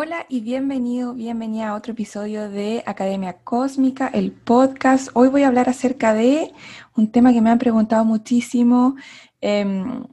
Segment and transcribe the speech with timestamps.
[0.00, 5.08] Hola y bienvenido, bienvenida a otro episodio de Academia Cósmica, el podcast.
[5.12, 6.52] Hoy voy a hablar acerca de
[6.96, 8.94] un tema que me han preguntado muchísimo,
[9.40, 10.04] em,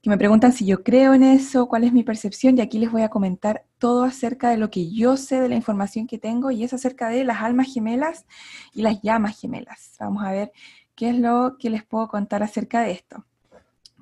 [0.00, 2.90] que me preguntan si yo creo en eso, cuál es mi percepción, y aquí les
[2.90, 6.50] voy a comentar todo acerca de lo que yo sé de la información que tengo,
[6.50, 8.24] y es acerca de las almas gemelas
[8.72, 9.96] y las llamas gemelas.
[10.00, 10.50] Vamos a ver
[10.94, 13.26] qué es lo que les puedo contar acerca de esto.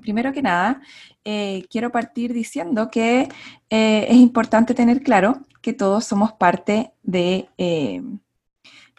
[0.00, 0.80] Primero que nada,
[1.24, 3.28] eh, quiero partir diciendo que
[3.70, 8.02] eh, es importante tener claro que todos somos parte de, eh,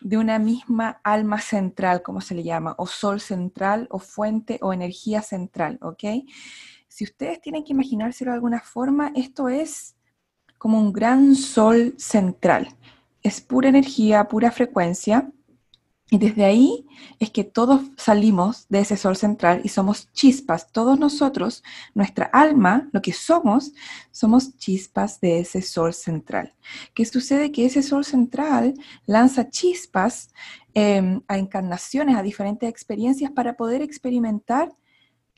[0.02, 4.74] de una misma alma central, como se le llama, o sol central, o fuente, o
[4.74, 6.04] energía central, ¿ok?
[6.88, 9.96] Si ustedes tienen que imaginárselo de alguna forma, esto es
[10.58, 12.68] como un gran sol central.
[13.24, 15.32] Es pura energía, pura frecuencia,
[16.12, 16.88] y desde ahí
[17.20, 20.72] es que todos salimos de ese sol central y somos chispas.
[20.72, 23.74] Todos nosotros, nuestra alma, lo que somos,
[24.10, 26.56] somos chispas de ese sol central.
[26.96, 27.52] ¿Qué sucede?
[27.52, 28.74] Que ese sol central
[29.06, 30.34] lanza chispas
[30.74, 34.72] em, a encarnaciones, a diferentes experiencias para poder experimentar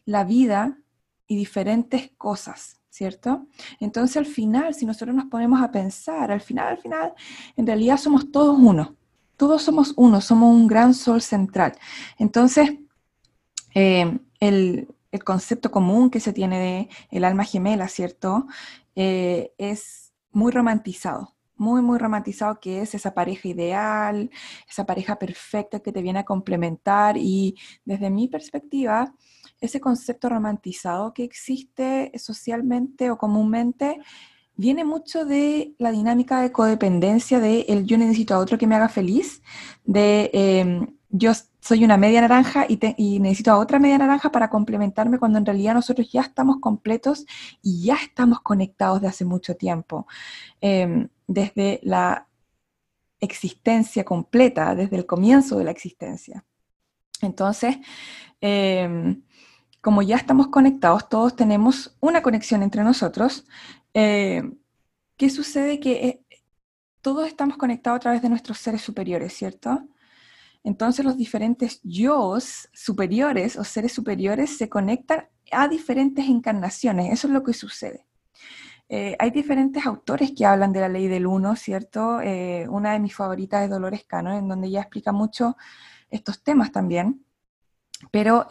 [0.05, 0.77] la vida
[1.27, 2.77] y diferentes cosas.
[2.89, 3.47] ¿Cierto?
[3.80, 7.14] Entonces al final, si nosotros nos ponemos a pensar, al final, al final,
[7.55, 8.97] en realidad somos todos uno
[9.42, 11.73] todos somos uno, somos un gran sol central.
[12.20, 12.75] Entonces,
[13.73, 14.88] eh, el,
[15.25, 18.45] concepto común que se tiene de el alma gemela, ¿cierto?
[18.94, 24.30] Eh, es muy romantizado, muy, muy romantizado, que es esa pareja ideal,
[24.70, 29.11] esa pareja perfecta que te viene a complementar y desde mi perspectiva,
[29.59, 33.98] ese concepto romantizado que existe socialmente o comúnmente
[34.61, 38.76] viene mucho de la dinámica de codependencia de el yo necesito a otro que me
[38.76, 39.42] haga feliz,
[39.83, 45.20] de em, yo soy una media naranja y, necesito a otra media naranja para complementarme
[45.20, 47.26] cuando en realidad nosotros ya estamos completos
[47.61, 50.08] y ya estamos conectados de hace mucho tiempo.
[50.61, 52.27] Em, desde la
[53.20, 56.45] existencia completa, desde el comienzo de la existencia.
[57.21, 57.77] Entonces,
[58.42, 59.23] em,
[59.81, 63.45] como ya estamos conectados, todos tenemos una conexión entre nosotros,
[63.93, 64.43] eh,
[65.17, 65.80] ¿qué sucede?
[65.80, 66.25] Que eh,
[67.02, 69.87] todos estamos conectados a través de nuestros seres superiores, ¿cierto?
[70.64, 72.37] Entonces los diferentes yo
[72.73, 78.05] superiores o seres superiores se conectan a diferentes encarnaciones, eso es lo que sucede.
[78.87, 82.17] Eh, hay diferentes autores que hablan de la ley del uno, ¿cierto?
[82.70, 85.58] una de mis favoritas es Dolores Cano, en donde ella explica mucho
[86.11, 87.25] estos temas también.
[88.11, 88.45] Pero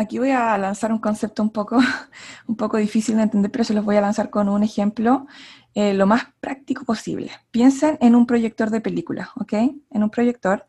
[0.00, 1.76] Aquí voy a lanzar un concepto un poco,
[2.46, 5.26] un poco difícil de entender, pero se los voy a lanzar con un ejemplo
[5.74, 7.32] eh, lo más práctico posible.
[7.50, 9.54] Piensen en un proyector de películas, ¿ok?
[9.54, 10.68] En un proyector.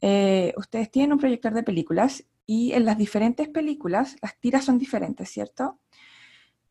[0.00, 4.78] Eh, ustedes tienen un proyector de películas y en las diferentes películas las tiras son
[4.78, 5.80] diferentes, ¿cierto?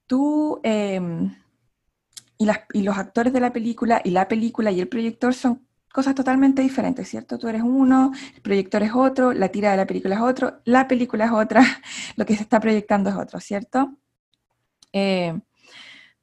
[0.08, 1.36] Tú em,
[2.38, 6.16] y, y los actores de la película y la película y el proyector son cosas
[6.16, 7.38] totalmente diferentes, ¿cierto?
[7.38, 10.88] Tú eres uno, el proyector es otro, la tira de la película es otro, la
[10.88, 11.64] película es otra,
[12.16, 13.96] lo que se está proyectando es otro, ¿cierto?
[14.94, 15.40] Eh,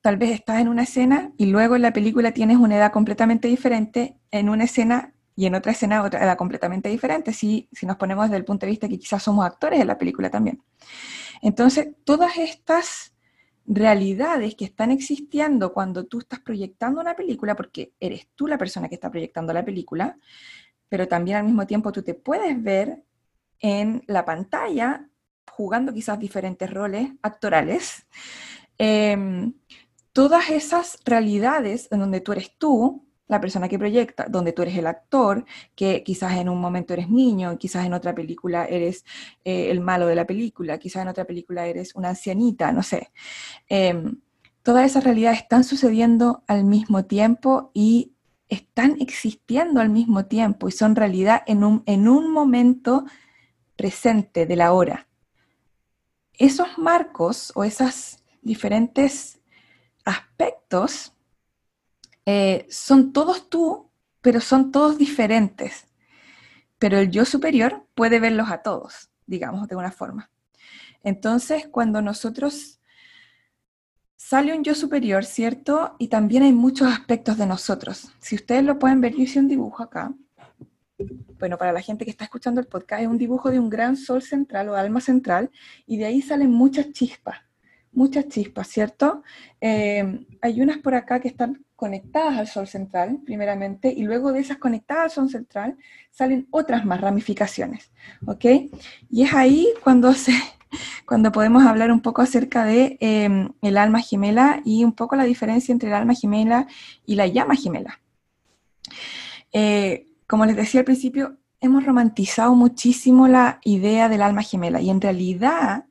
[0.00, 3.49] tal vez estás en una escena y luego en la película tienes una edad completamente
[3.49, 7.97] diferente, en una escena y en otra escena otra edad completamente diferente, si, si nos
[7.97, 10.62] ponemos desde el punto de vista que quizás somos actores de la película también.
[11.43, 13.16] Entonces, todas estas
[13.66, 18.88] realidades que están existiendo cuando tú estás proyectando una película, porque eres tú la persona
[18.88, 20.19] que está proyectando la película,
[20.88, 23.03] pero también al mismo tiempo tú te puedes ver
[23.60, 25.09] en la pantalla
[25.50, 28.06] jugando quizás diferentes roles actorales.
[28.78, 29.54] Em,
[30.12, 34.76] todas esas realidades en donde tú eres tú, la persona que proyecta, donde tú eres
[34.76, 35.44] el actor,
[35.75, 39.04] que quizás en un momento eres niño, quizás en otra película eres
[39.45, 43.10] eh, el malo de la película, quizás en otra película eres una ancianita, no sé.
[43.68, 44.21] Em,
[44.62, 48.12] todas esas realidades están sucediendo al mismo tiempo y
[48.48, 53.04] están existiendo al mismo tiempo y son realidad en un, en un momento
[53.74, 55.09] presente de la hora.
[56.33, 59.41] Esos marcos o esos diferentes
[60.04, 61.16] aspectos
[62.27, 63.91] eh, son todos tú,
[64.21, 65.87] pero son todos diferentes.
[66.78, 70.31] Pero el yo superior puede verlos a todos, digamos, de una forma.
[71.03, 72.81] Entonces, cuando nosotros
[74.17, 75.95] sale un yo superior, ¿cierto?
[75.99, 78.13] Y también hay muchos aspectos de nosotros.
[78.19, 80.13] Si ustedes lo pueden ver, yo hice un dibujo acá.
[81.39, 83.97] bueno, para la gente que está escuchando el podcast, es un dibujo de un gran
[83.97, 85.51] sol central o alma central,
[85.87, 87.39] y de ahí salen muchas chispas,
[87.93, 89.23] muchas chispas, ¿cierto?
[89.61, 94.41] Eh, hay unas por acá que están conectadas al sol central, primeramente, y luego de
[94.41, 95.77] esas conectadas al sol central
[96.11, 97.93] salen otras más ramificaciones,
[98.27, 98.45] ¿ok?
[99.11, 100.33] Y es ahí cuando se
[101.07, 105.25] cuando podemos hablar un poco acerca de em, el alma gemela y un poco la
[105.25, 106.67] diferencia entre el alma gemela
[107.05, 108.01] y la llama gemela.
[109.53, 114.91] Eh, como les decía al principio, hemos romantizado muchísimo la idea del alma gemela y
[114.91, 115.84] en realidad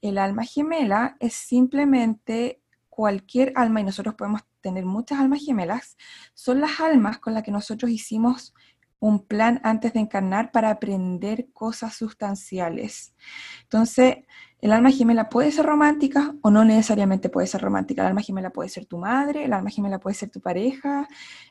[0.00, 5.96] el alma gemela es simplemente cualquier alma, y nosotros podemos tener muchas almas gemelas,
[6.34, 8.54] son las almas con las que nosotros hicimos
[9.00, 13.14] un plan antes de encarnar para aprender cosas sustanciales.
[13.62, 14.18] Entonces,
[14.60, 18.02] el alma gemela puede ser romántica o no necesariamente puede ser romántica.
[18.02, 21.06] El alma gemela puede ser tu madre, el alma gemela puede ser tu pareja,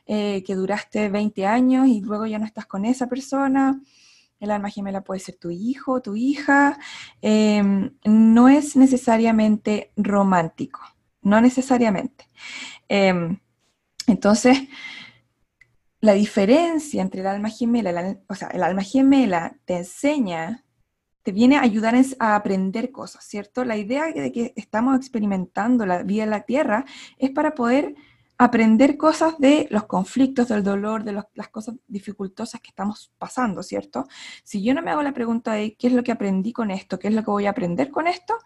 [0.06, 3.80] eh, que duraste 20 años y luego ya no estás con esa persona.
[4.40, 6.78] El alma gemela puede ser tu hijo, tu hija.
[7.22, 10.80] Em, no es necesariamente romántico,
[11.22, 12.28] no necesariamente.
[12.88, 13.38] Em,
[14.06, 14.58] entonces,
[16.00, 20.64] la diferencia entre el alma gemela, o sea, el alma gemela te enseña,
[21.22, 23.64] te viene a ayudar a aprender cosas, ¿cierto?
[23.64, 26.84] La idea de que estamos experimentando la vida en la Tierra
[27.18, 27.94] es para poder
[28.38, 34.06] aprender cosas de los conflictos, del dolor, de las cosas dificultosas que estamos pasando, ¿cierto?
[34.44, 37.00] Si yo no me hago la pregunta de qué es lo que aprendí con esto,
[37.00, 38.38] qué es lo que voy a aprender con esto,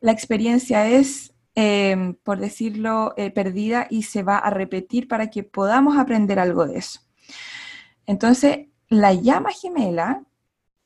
[0.00, 5.42] la experiencia es Em, por decirlo, eh, perdida y se va a repetir para que
[5.42, 7.00] podamos aprender algo de eso.
[8.06, 10.24] Entonces, la llama gemela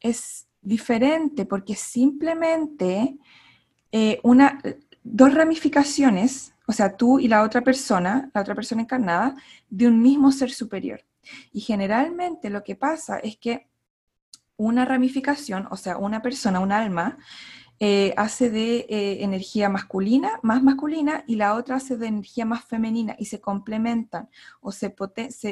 [0.00, 3.16] es diferente porque simplemente
[3.92, 4.60] eh, una,
[5.04, 9.36] dos ramificaciones, o sea, tú y la otra persona, la otra persona encarnada,
[9.70, 11.04] de un mismo ser superior.
[11.52, 13.68] Y generalmente lo que pasa es que
[14.56, 17.18] una ramificación, o sea, una persona, un alma,
[17.78, 22.64] eh, hace de eh, energía masculina, más masculina, y la otra hace de energía más
[22.64, 24.30] femenina, y se complementan
[24.60, 24.94] o se,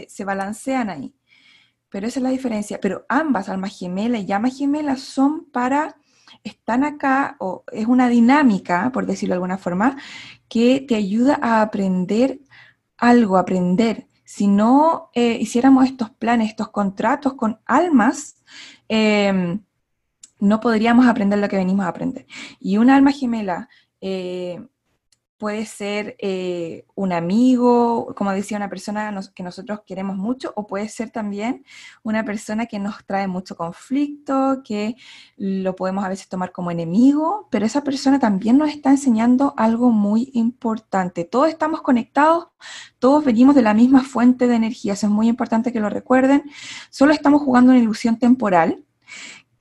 [0.08, 1.14] se, balancean ahí.
[1.90, 2.80] Pero esa es la diferencia.
[2.80, 5.96] Pero ambas, alma gemela y llama gemela, son para,
[6.44, 9.98] están acá, o es una dinámica, por decirlo de alguna forma,
[10.48, 12.40] que te ayuda a aprender
[12.96, 14.06] algo, aprender.
[14.24, 18.36] Si no eh, hiciéramos estos planes, estos contratos con almas,
[18.88, 19.58] eh,
[20.38, 22.26] no podríamos aprender lo que venimos a aprender.
[22.60, 23.68] Y un alma gemela
[24.00, 24.60] eh,
[25.44, 30.88] puede ser eh, un amigo, como decía, una persona que nosotros queremos mucho, o puede
[30.88, 31.64] ser también
[32.02, 34.96] una persona que nos trae mucho conflicto, que
[35.36, 39.90] lo podemos a veces tomar como enemigo, pero esa persona también nos está enseñando algo
[39.90, 41.24] muy importante.
[41.24, 42.46] Todos estamos conectados,
[42.98, 46.44] todos venimos de la misma fuente de energía, eso es muy importante que lo recuerden,
[46.90, 48.84] solo estamos jugando una ilusión temporal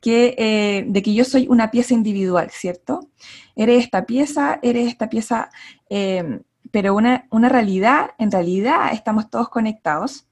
[0.03, 3.09] que, eh, de que yo soy una pieza individual, ¿cierto?
[3.55, 5.49] Eres esta pieza, eres esta pieza,
[5.89, 6.41] em,
[6.71, 10.27] pero una, una, realidad, en realidad estamos todos conectados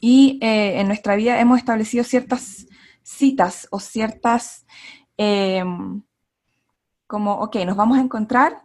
[0.00, 2.68] y eh, en nuestra vida hemos establecido ciertas
[3.02, 4.64] citas o ciertas,
[5.18, 6.02] em,
[7.06, 8.62] como, ok, nos vamos a encontrar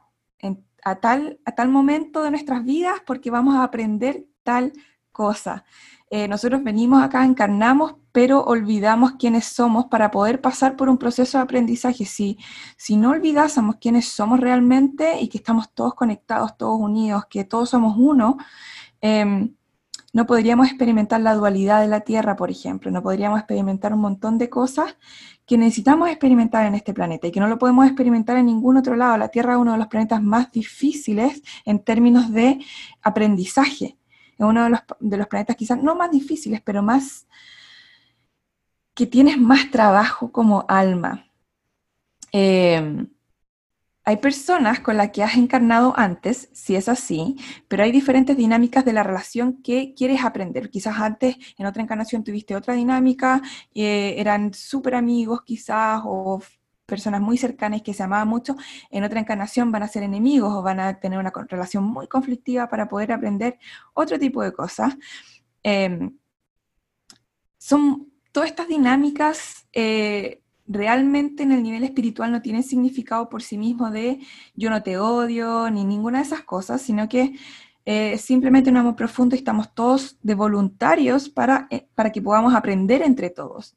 [0.83, 4.71] a, tal, a tal momento de nuestras vidas porque vamos a aprender tal
[5.11, 5.65] cosa.
[6.09, 11.37] Eh, nosotros venimos acá, encarnamos, pero olvidamos quiénes somos para poder pasar por un proceso
[11.37, 12.05] de aprendizaje.
[12.05, 12.37] Si,
[12.77, 17.69] si no olvidásemos quiénes somos realmente y que estamos todos conectados, todos unidos, que todos
[17.69, 18.37] somos uno,
[19.01, 19.55] em,
[20.13, 24.37] no podríamos experimentar la dualidad de la Tierra, por ejemplo, no podríamos experimentar un montón
[24.37, 24.97] de cosas
[25.45, 28.95] que necesitamos experimentar en este planeta y que no lo podemos experimentar en ningún otro
[28.95, 29.17] lado.
[29.17, 32.59] La Tierra es uno de los planetas más difíciles en términos de
[33.01, 33.97] aprendizaje
[34.41, 37.27] es uno de los, de los planetas quizás no más difíciles, pero más
[38.93, 41.25] que tienes más trabajo como alma.
[42.31, 43.07] Em,
[44.03, 48.83] hay personas con las que has encarnado antes, si es así, pero hay diferentes dinámicas
[48.83, 50.69] de la relación que quieres aprender.
[50.71, 53.41] Quizás antes, en otra encarnación, tuviste otra dinámica,
[53.75, 56.41] eh, eran súper amigos quizás, o
[56.85, 58.55] personas muy cercanas que se amaban mucho,
[58.89, 62.67] en otra encarnación van a ser enemigos o van a tener una relación muy conflictiva
[62.69, 63.59] para poder aprender
[63.93, 64.97] otro tipo de cosas.
[65.63, 66.17] Em,
[67.57, 73.57] son todas estas dinámicas eh, realmente en el nivel espiritual no tienen significado por sí
[73.57, 74.19] mismo de
[74.55, 77.33] yo no te odio ni ninguna de esas cosas, sino que
[77.83, 82.53] eh, simplemente un amor profundo y estamos todos de voluntarios para, eh, para que podamos
[82.53, 83.75] aprender entre todos.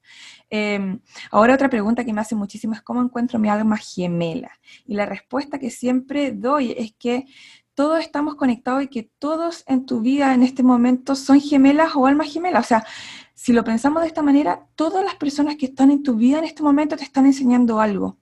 [0.50, 4.50] Em, ahora otra pregunta que me hace muchísimo es cómo encuentro mi alma gemela.
[4.86, 7.24] Y la respuesta que siempre doy es que
[7.74, 12.06] todos estamos conectados y que todos en tu vida en este momento son gemelas o
[12.06, 12.64] almas gemelas.
[12.64, 12.86] O sea,
[13.34, 16.44] si lo pensamos de esta manera, todas las personas que están en tu vida en
[16.44, 18.18] este momento te están enseñando algo.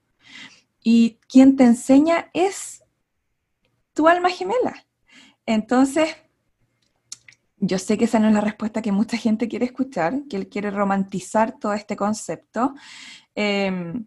[0.81, 2.83] Y quien te enseña es
[3.93, 4.85] tu alma gemela.
[5.45, 6.15] Entonces,
[7.57, 10.49] yo sé que esa no es la respuesta que mucha gente quiere escuchar, que él
[10.49, 12.73] quiere romantizar todo este concepto.
[13.35, 14.05] Em,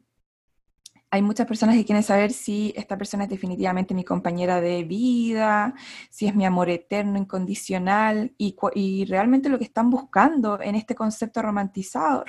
[1.16, 5.75] hay muchas personas que quieren saber si esta persona es definitivamente mi compañera de vida,
[6.11, 11.42] si es mi amor eterno, incondicional, y, realmente lo que están buscando en este concepto
[11.42, 12.25] romantizado,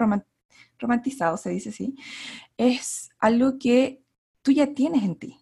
[0.80, 1.96] romantizado se dice así,
[2.58, 4.02] es algo que
[4.42, 5.38] tú ya tienes en ti.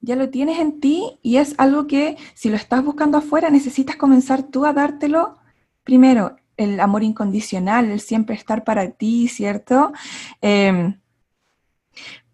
[0.00, 3.96] Ya lo tienes en ti y es algo que si lo estás buscando afuera necesitas
[3.96, 5.36] comenzar tú a dártelo
[5.84, 9.92] primero, el amor incondicional, el siempre estar para ti, ¿cierto?
[10.40, 11.00] Em,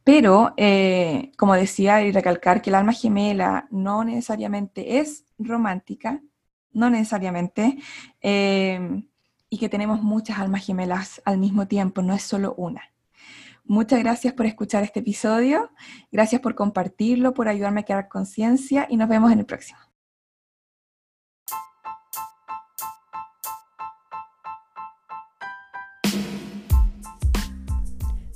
[0.06, 6.22] pero, eh, como decía, y recalcar que el alma gemela no necesariamente es romántica,
[6.70, 7.78] no necesariamente,
[8.20, 9.02] eh,
[9.50, 12.82] y que tenemos muchas almas gemelas al mismo tiempo, no es solo una.
[13.64, 15.72] Muchas gracias por escuchar este episodio,
[16.12, 19.85] gracias por compartirlo, por ayudarme a crear conciencia y nos vemos en el próximo.